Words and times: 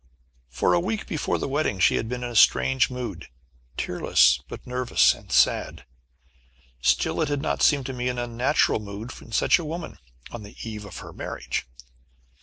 For 0.49 0.73
a 0.73 0.79
week 0.79 1.05
before 1.05 1.37
the 1.37 1.47
wedding 1.47 1.77
she 1.77 1.97
had 1.97 2.09
been 2.09 2.23
in 2.23 2.31
a 2.31 2.35
strange 2.35 2.89
mood, 2.89 3.27
tearless, 3.77 4.39
but 4.49 4.65
nervous, 4.65 5.13
and 5.13 5.31
sad! 5.31 5.85
Still, 6.81 7.21
it 7.21 7.29
had 7.29 7.39
not 7.43 7.61
seemed 7.61 7.85
to 7.85 7.93
me 7.93 8.09
an 8.09 8.17
unnatural 8.17 8.79
mood 8.79 9.11
in 9.21 9.31
such 9.31 9.59
a 9.59 9.63
woman, 9.63 9.99
on 10.31 10.41
the 10.41 10.55
eve 10.67 10.85
of 10.85 10.97
her 11.05 11.13
marriage. 11.13 11.67